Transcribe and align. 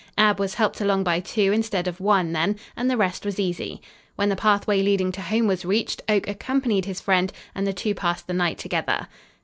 Ab 0.17 0.39
was 0.39 0.55
helped 0.55 0.81
along 0.81 1.03
by 1.03 1.19
two 1.19 1.51
instead 1.51 1.87
of 1.87 1.99
one 2.01 2.33
then, 2.33 2.55
and 2.75 2.89
the 2.89 2.97
rest 2.97 3.23
was 3.23 3.39
easy. 3.39 3.83
When 4.15 4.29
the 4.29 4.35
pathway 4.35 4.81
leading 4.81 5.11
to 5.11 5.21
home 5.21 5.45
was 5.45 5.63
reached, 5.63 6.01
Oak 6.09 6.27
accompanied 6.27 6.85
his 6.85 6.99
friend, 6.99 7.31
and 7.53 7.67
the 7.67 7.71
two 7.73 7.93
passed 7.93 8.25
the 8.25 8.33
night 8.33 8.57
together. 8.57 9.07